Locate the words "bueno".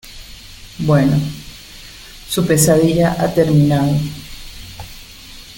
0.79-1.13